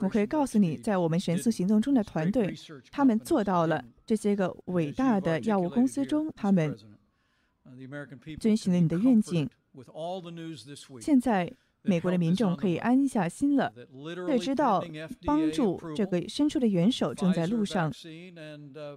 [0.00, 2.52] 我可以告诉你，在我们神速行动中的团队，
[2.90, 6.76] 他们做到了这些个伟大的药物公司中，他们。
[8.38, 9.48] 遵循了你的愿景。
[11.00, 11.52] 现在，
[11.82, 13.70] 美国的民众可以安下心了，
[14.26, 14.82] 也知道
[15.24, 17.92] 帮助这个伸出的援手正在路上。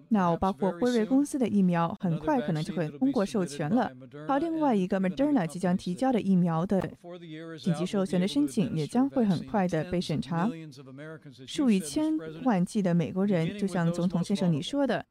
[0.07, 3.91] 那包括辉瑞公司的疫苗，很快可能就会通过授权了。
[4.25, 6.81] 还有另外一个 Moderna 即将提交的疫苗的
[7.59, 10.49] 紧急授权的申请，也将会很快的被审查。
[11.45, 15.05] 数以千万计的美国人，就像总统先生你说的。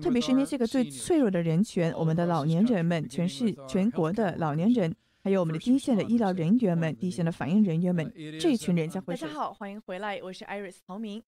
[0.00, 8.08] 特别是那些个最脆弱的人群，我们的老年人们，全市全国的老年人，还有我们的第一线的医疗人员们、第一线的反应人员们，
[8.40, 9.14] 这一群人将会。
[9.14, 11.22] 大家好，欢迎回来，我是 Iris 陶明。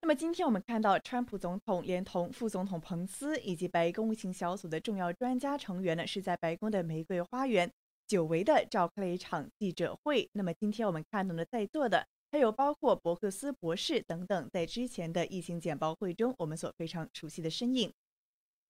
[0.00, 7.70] 那么今天我们看到，川普总统连同副总统彭斯以及白宫疫情小组的重要专家成员呢，是在白宫的玫瑰花园
[8.06, 10.28] 久违的召开了一场记者会。
[10.32, 12.06] 那么今天我们看到了在座的。
[12.34, 17.92] 还有包括伯克斯博士等等，在之前的疫情简报会中，我们所非常熟悉的身影。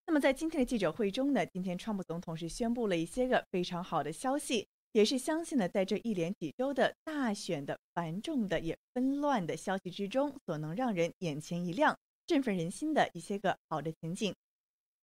[0.05, 14.35] 那么在今天的记者会中呢，今天川普总统是宣布了一些个非常好的消息，也是相信呢，在这一连几周的大选的繁重的也纷乱的消息之中，所能让人眼前一亮、振奋人心的一些个好的前景。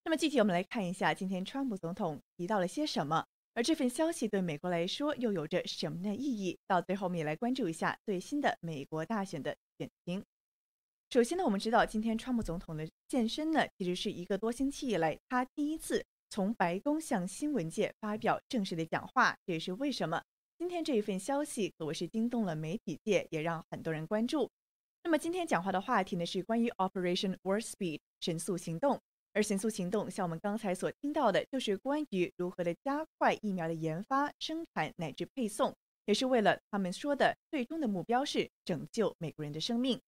[0.04, 6.58] 那么具体我们来看一下，今天川普总统提到了些什么，而这份消息对美国来说又有着什么的意义？
[6.68, 10.24] 到最后我们也来关注一下最新的美国大选的选情。
[11.10, 19.36] 首先呢，我们知道今天川普总统的现身呢，其实是一个多星期以来他第一次从白宫向新闻界发表正式的讲话。
[19.46, 20.24] 这也是为什么
[20.58, 24.50] 今天这一份消息可谓是惊动了媒体界，也让很多人关注。
[25.04, 28.98] 那么今天讲话的话题呢，是关于 Operation Warp Speed 神速行动。
[29.34, 35.74] 而神速行动，像我们刚才所听到的，就是关于如何的加快疫苗的研发、生产乃至配送，
[36.06, 40.00] 也是为了他们说的最终的目标是拯救美国人的生命。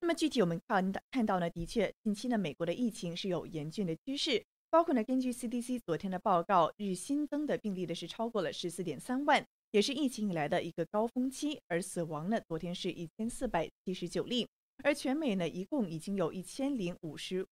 [0.00, 14.46] 那么具体我们看看到呢，的确，近期呢，美国的疫情是有严峻的趋势，包括呢，根据 CDC 昨天的报告，日新增的病例呢是超过了十四点三万，也是疫情以来的一个高峰期，而死亡呢，昨天是一千四百七十九例，
[14.84, 17.44] 而全美呢，一共已经有一千零五十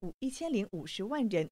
[0.00, 1.50] 五一千零五十万人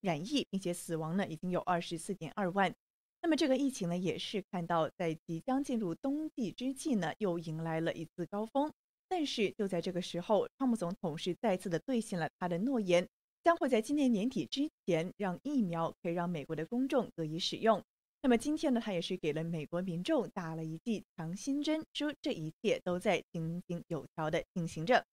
[0.00, 2.74] 染疫，并且死亡呢，已经有二十四点二万。
[3.22, 8.72] 那么这个疫情呢，也是看到在即将进入冬季之际呢，又迎来了一次高峰。
[9.08, 13.08] 但是就在这个时候，川普总统是再次的兑现了他的诺言，
[13.44, 17.82] 将会在今年年底之前让疫苗可以让美国的公众得以使用。
[18.22, 25.04] 那么今天呢，他也是给了美国民众打了一剂强心针，说这一切都在井井有条的进行着。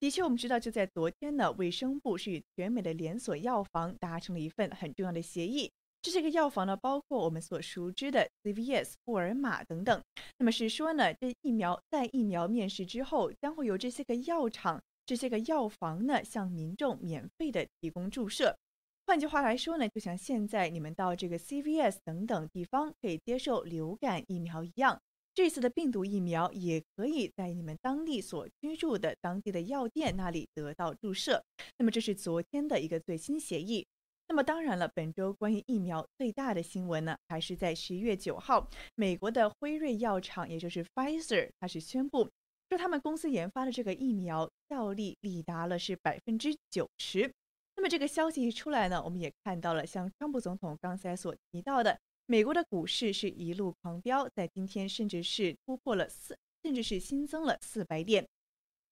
[0.00, 5.70] 的确，我们知道就在昨天呢，卫生部是与全美的连锁药房达成了一份很重要的协议。
[6.00, 10.00] 这些个药房呢，包括我们所熟知的 CVS、沃尔玛等等。
[10.38, 18.56] 那么是说呢，这疫苗在疫苗面世之后，将会有这些个药厂、这些个药房呢，向民众免费的提供注射。
[19.04, 25.00] 换句话来说呢，就像现在你们到这个 CVS 等等地方可以接受流感疫苗一样，
[25.38, 31.44] 这次的病毒疫苗也可以在你们当地所居住的当地的药店那里得到注射。
[31.76, 33.86] 那么这是昨天的一个最新协议。
[34.26, 42.28] 那么当然了，本周关于疫苗最大的新闻呢，还是在十一月九号，美国的辉瑞药厂，也就是 Pfizer，它是宣布
[42.68, 47.32] 说他们公司研发的这个疫苗效力力达了是百分之九十。
[47.76, 51.96] 那么这个消息一出来呢，我们也看到了，像川普总统刚才所提到的，
[52.30, 58.28] 美国的股市是一路狂飙，在今天甚至是突破了四，甚至是新增了四百点。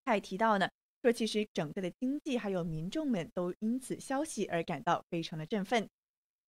[0.03, 0.67] 他还提到呢。
[1.03, 5.87] 说，其实整个的经济还有民众们都因此消息而感到非常的振奋。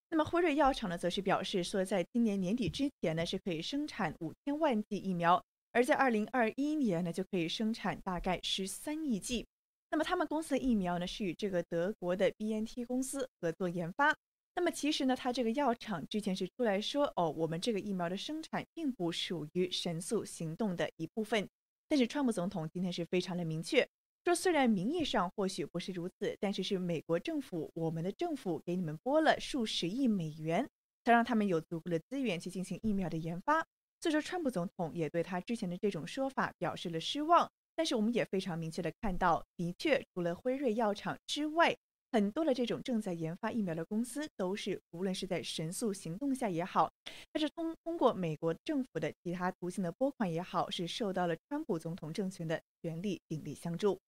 [0.09, 5.39] 那么辉瑞药厂呢，则是表示说，在今年年底之前呢，是可以生产五千万剂疫苗，
[5.71, 9.45] 而在二零二一年呢，就可以生产大概十三亿剂。
[9.91, 14.17] 那么他们公司的疫苗呢，是与这个德国的 B N T 公司合作研发。
[14.55, 21.47] 那么其实呢，他这个药厂之前是出来说，哦，我们这个疫苗的生产并不属于神速行动的一部分。
[21.87, 23.87] 但是川普总统今天是非常的明确。
[24.25, 30.67] 说虽然名义上或许不是如此，但是是美国政府，我们的政府给你们拨了数十亿美元，
[31.05, 33.65] 才让他们有足够的资源去进行疫苗的研发。
[34.01, 37.49] 所以说，川普总统也对他之前的这种说法表示了失望。
[37.75, 41.75] 但是我们也非常明确的看到，的确除了辉瑞药厂之外，
[42.11, 46.91] 很多的这种正在研发疫苗的公司都是，无论是在神速行动下也好，
[47.31, 53.99] 还是通通过美国政府的其他途径的拨款也好，是受到了川普总统政权的全力鼎力相助。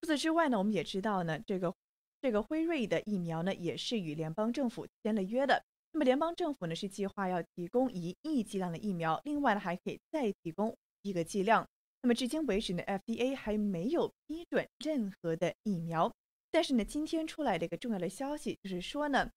[0.00, 1.74] 除此之外呢，我们也知道呢，这个
[2.20, 5.60] 这个辉瑞的疫苗呢，也是与联邦政府签了约的。
[5.92, 11.66] 那么联邦政府呢，是计划要提供一亿剂量的疫苗，另外呢，还可以再提供一个剂量。
[12.00, 16.10] 那么至今为止呢，FDA 还没有批准任何的疫苗。
[16.50, 19.30] 但是呢，今天出来的一个重要的消息就是说呢，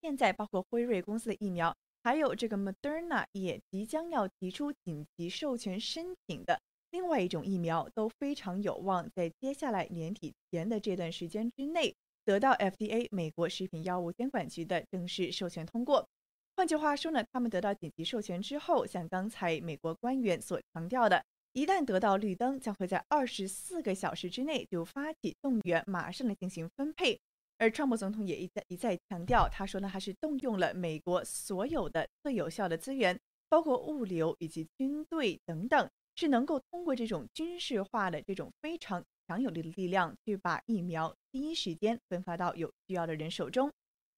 [0.00, 6.60] 现在包括辉瑞公司的疫苗，还有这个 Moderna 也即将要提出紧急授权申请的。
[6.90, 16.08] 另外一种疫苗都非常有望在接下来年底前的这段时间之内得到 FDA 美国食品药物监管局的正式授权通过。
[16.56, 21.22] 换句话说呢，他们得到紧急授权之后，像刚才美国官员所强调的，
[21.56, 27.18] 一旦得到绿灯，将会在二十四个小时之内就发起动员，马上来进行分配。
[27.56, 33.18] 而川普总统也一再一再强调，他说呢，他是动用了美国所有的最有效的资源，
[33.48, 35.88] 包括物流以及军队等等。
[36.14, 43.72] 是能够通过这种军事化的这种非常强有力的力量，去把疫苗第一时间分发到有需要的人手中。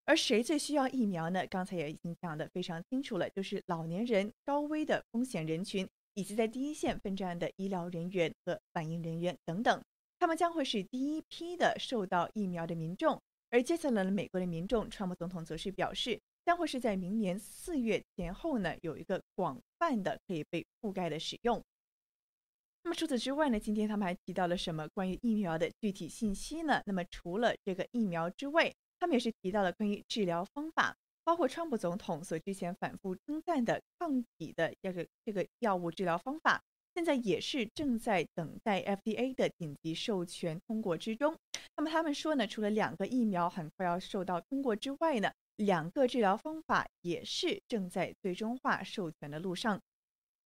[0.05, 1.47] 而谁最需要疫苗呢？
[1.49, 9.83] 刚才也已经讲得非常清楚了，就是老年人、高危的风险人群以及在第一线奋战的医疗人员和反应人员等等，
[10.19, 13.21] 他们将会是第一批的受到疫苗的民众。
[13.51, 21.63] 而接下来的美国的民众，川普总统则是表示，将会是在明年四月前后呢，有一个广泛的可以被覆盖的使用。
[22.83, 26.83] 那么除此之外呢，今天他们还提到了什么关于疫苗的具体信息呢？
[26.85, 30.97] 那么除了这个疫苗之外，他们也是提到了关于治疗方法，
[31.29, 36.59] 包括川普总统所之前反复称赞的抗体的这个这个药物治疗方法。
[36.95, 41.37] 现在也是正在等待 FDA 的紧急授权通过之中。
[41.76, 49.79] 那么他们说呢，除了两个疫苗很快要受到通过之外呢，两个治疗方法也是正在最终化授权的路上。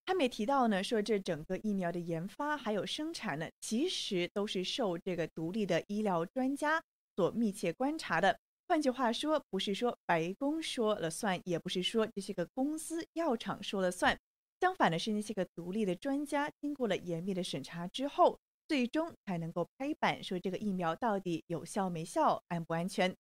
[0.05, 6.83] 他们也提到呢，说这整个疫苗的研发还有生产呢，其实都是受这个独立的医疗专家
[7.15, 8.37] 所密切观察的。
[8.73, 14.19] 换句话说，不是说白宫说了算，也不是说这些个公司药厂说了算。
[14.63, 23.15] 相反的是，那些个独立的专家经过了严密的审查之后，最终才能够拍板说这个疫苗到底有效没效、安不安全。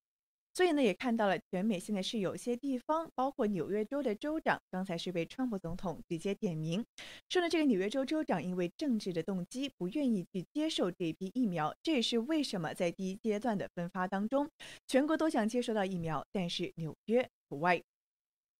[0.54, 6.84] 所以呢，也看到了全美现在是有些地方，包括纽约州的州长，刚才是被川普总统直接点名，
[7.30, 14.48] 说呢这个纽约州州长因为政治的动机不愿意去接受这批疫苗，这也是为什么在第一阶段的分发当中，
[14.86, 17.82] 全国都想接收到疫苗，但是纽约除外。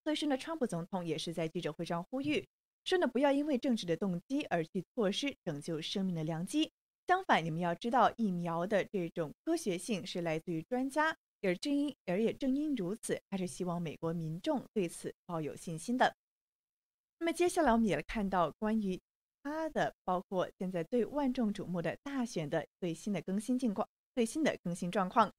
[0.05, 2.45] 所以说呢，川普总统也是在记者会上呼吁。
[2.84, 6.72] 说呢，不要因为政治的动机而去错失拯救生命的良机。
[7.07, 16.14] 相反，你们要知道，疫苗的这种科学性是来自于专家，而正因而也正因如此，他是希望美国民众对此抱有信心的。
[17.18, 19.01] 那么接下来我们也看到关于
[19.43, 25.30] 他的，包括现在最万众瞩目的大选的最新的更新近况、最新的更新状况。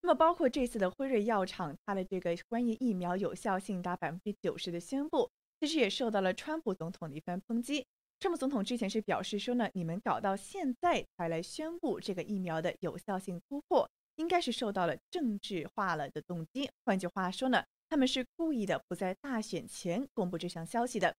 [0.00, 5.30] 那么包括这次的辉瑞药厂，它的这个关于疫苗有效性达百分之九十的宣布。
[5.60, 7.84] 其实也受到了川普总统的一番抨击。
[8.20, 16.70] 川普总统之前是表示说呢，你们搞到现在才来宣布这个疫苗的有效性突破，应该是受到了政治化了的动机。
[16.84, 21.14] 换句话说呢，他们是故意的不在大选前公布这项消息的。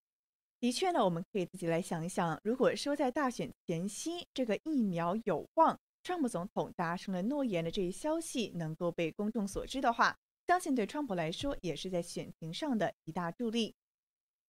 [0.59, 10.15] 的确呢，我们可以自己来想一想，如果说在大选前夕这个疫苗有望，川普总统达成了诺言的这一消息能够被公众所知的话，
[10.47, 13.73] 相信对川普来说也是在选情上的一大助力。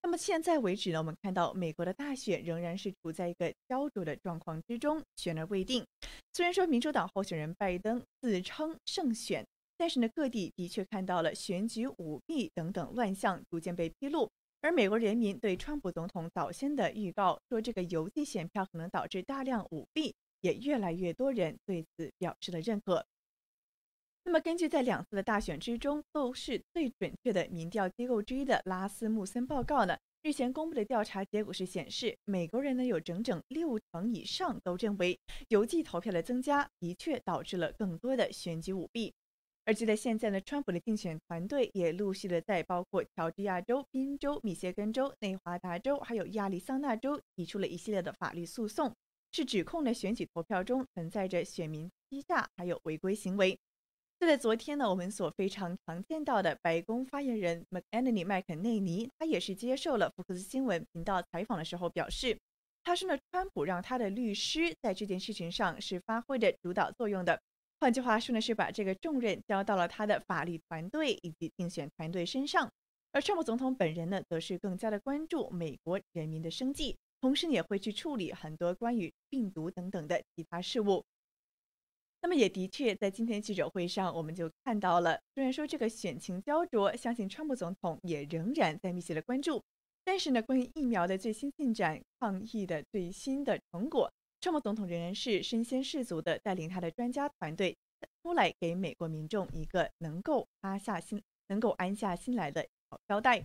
[0.02, 5.84] 那么现在为止呢，我们看到美国的大选仍然是处在一个焦灼的状况之中，悬而未定。
[6.32, 9.46] 虽然说民主党候选人拜登自称胜选，
[9.76, 14.28] 但是呢，各地的确看到了选举舞弊等等乱象逐渐被披露。
[14.62, 23.04] 而美国人民对川普总统早先的预告说这个邮寄选票可能导致大量舞弊，也越来越多人对此表示了认可。
[24.22, 35.18] 那么，根据在两次的大选之中都是最准确的民调机构之一的拉斯穆森报告呢，日前公布的调查结果是显示，美国人呢有整整六成以上都认为
[35.48, 39.12] 邮寄投票的增加的确导致了更多的选举舞弊。
[39.64, 48.94] 而就在现在呢，川普的竞选团队也陆续的在包括乔治亚州、宾州、密歇根州、内华达州还有亚利桑那州提出了一系列的法律诉讼，
[49.32, 53.58] 是指控呢选举投票中存在着选民欺诈还有违规行为。
[54.20, 62.38] 就在昨天呢，我们所非常常见到的白宫发言人 McAnthony 麦肯内尼，他也是接受了福克斯新闻频道采访的时候表示，
[62.84, 67.40] 他说呢，川普让他的律师在这件事情上是发挥着主导作用的。
[67.80, 72.70] 换句话说呢，是把这个重任交到了他的法律团队以及竞选团队身上。
[73.12, 81.02] 而川普总统本人呢，则是更加的关注美国人民的生计，同时也会去处理很多关于病毒等等的其他事务。
[82.22, 89.62] 那么也的确，在今天记者会上，我们就看到了，虽然说这个选情焦灼，相信川普总统也仍然在密切的关注。
[90.04, 97.76] 但是呢，关于疫苗的最新进展、抗疫的最新的成果，川普总统仍然是身先士卒的带领他的专家团队
[98.22, 103.42] 出来给美国民众一个能够安下心、能够安下心来的好交代。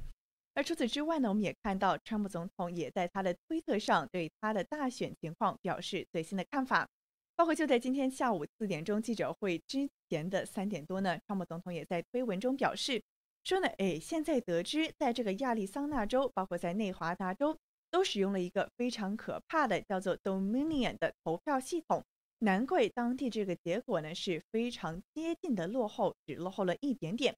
[0.54, 6.88] 而除此之外呢，我们也看到川普总统也在他的推特上对他的大选情况表示最新的看法。
[7.36, 13.04] 包括就在今天下午四点钟记者会之前的三点多呢，川普总统也在推文中表示
[13.44, 17.58] 说呢，哎，现在得知在这个亚利桑那州，包括在内华达州，
[17.92, 22.04] 都使用了一个非常可怕的叫做 Dominion 的投票系统，
[22.40, 27.36] 难怪当地这个结果呢是非常接近的落后，只落后了一点点。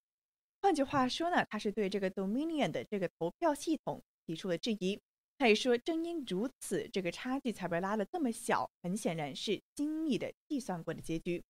[0.62, 5.00] 换句话说呢，他是对这个 Dominion 的这个投票系统提出了质疑。
[5.38, 11.44] 他也说，正因如此，这个差距才被拉得这么小，很显然是精密的计算过的结局。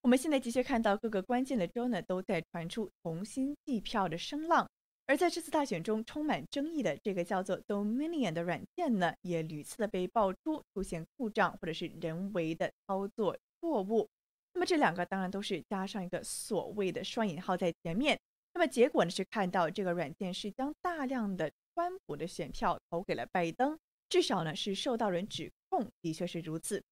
[0.00, 4.68] 我们现在的确看到各个关键的州呢，都在传出重新计票的声浪，
[5.06, 14.08] 而在这次大选中充满争议的这个叫做 Dominion 的软件呢，也屡次的被爆出出现故障或者是人为的操作错误。
[14.54, 18.16] 那么这两个当然都是加上一个所谓的双引号在前面。
[18.54, 26.82] 那么结果呢是看到这个软件是将大量的川普的选票投给了拜登，至少呢是受到人指控，的确是如此。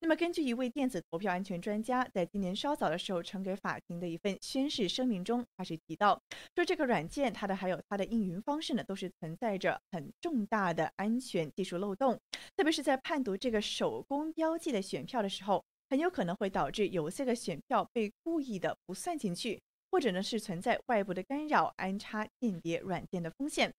[0.00, 6.18] 那么，根据一位电子投票安全专家在今年稍早的时候呈给法庭的一份宣誓声明中，他是提到
[6.54, 12.18] 说，这个软件它的还有它的应用方式呢，都是存在着很重大的安全技术漏洞，
[12.56, 19.60] 特别是在判读这个手工标记的选票的时候，很有可能会导致有些个选票被故意的不算进去，
[19.90, 23.70] 或者呢是存在外部的干扰、安插间谍软件的风险。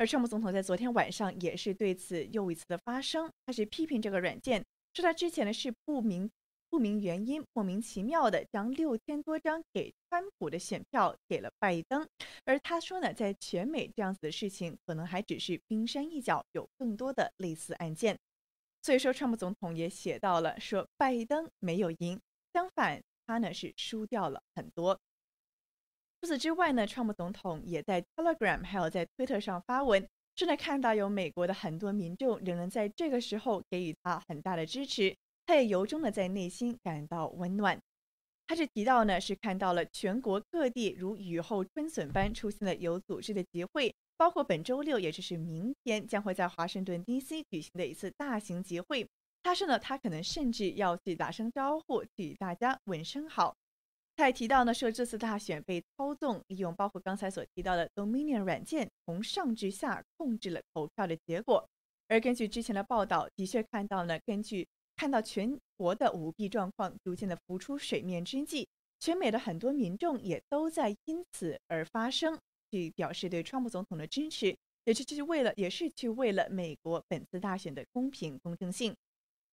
[0.00, 4.64] 而川普总统在昨天晚上也是对此又一次的发声，他是批评这个软件。
[4.94, 6.30] 说他之前呢是不明
[6.70, 12.08] 不明原因莫名其妙的将六千多张给川普的选票给了拜登，
[12.46, 18.16] 而他说呢，在全美这样子的事情可能还只是冰山一角，有更多的类似案件。
[18.80, 22.18] 所以说，川普总统也写到了说拜登没有赢，
[22.54, 24.98] 相反他呢是输掉了很多。
[26.20, 30.06] 除此之外呢，川普总统也在 Telegram 还有在推特上发文。
[30.36, 35.14] 正在看到有美国的很多民众仍然在这个时候给予他很大的支持，
[35.46, 37.78] 他也由衷的在内心感到温暖。
[38.46, 47.42] 他是提到呢，是看到了全国各地如雨后春笋般出现了有组织的集会，包括本周六，也就是明天将会在华盛顿 D.C.
[47.50, 49.06] 举行的一次大型集会。
[49.42, 53.54] 他说呢，他可能甚至要去打声招呼，与大家问声好。
[54.20, 61.66] 他还提到呢，说这次大选被操纵，利用包括刚才所提到的 Dominion 软件，从上至下控制了投票的结果。
[62.06, 68.68] 而根据之前的报道，的确看到呢，根据看到全国的舞弊状况逐渐的浮出水面之际，
[68.98, 72.38] 全美的很多民众也都在因此而发声，
[72.70, 74.54] 去表示对川普总统的支持，
[74.84, 78.94] 也是去为了，也是去为了美国本次大选的公平公正性。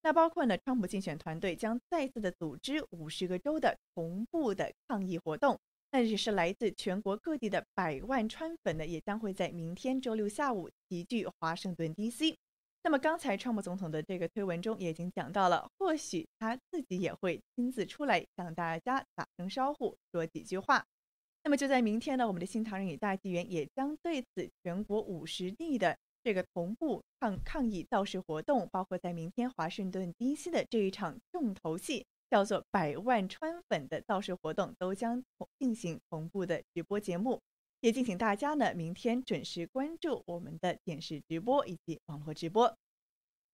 [0.07, 5.59] 那包括呢，川普竞选团队将再次的组织五十个州的同步的抗议活动，
[5.91, 12.37] 那也是来自全国各地的百万川粉呢，也将会在明天周六下午齐聚华盛顿 D.C。
[12.83, 20.85] 那么刚才川普总统的这个推文中也已经讲到了，或许他自己也会亲自出来向大家打声招呼，说几句话。
[21.43, 25.97] 那么就在明天呢，我们的新唐人与大纪元也将对此全国五十地的。
[26.27, 30.51] 这个同步抗抗议造势活动，包括在明天华盛顿 D.C.
[30.51, 37.39] 的这一场重头戏，叫做“百万川粉”的造势活动，都将同进行同步的直播节目。
[37.79, 42.75] 也敬请大家呢，明天准时关注我们的电视直播以及网络直播。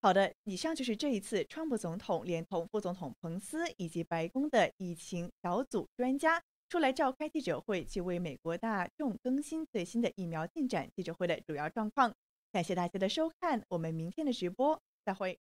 [0.01, 10.89] 好的，以上就是这一次川普总统连同副总统彭斯以及白宫的疫情小组专家出来召开记者会，去为美国大众更新最新的疫苗进展。
[10.95, 12.11] 记者会的主要状况。
[12.53, 15.39] 感谢大家的收看，我们明天的直播再会。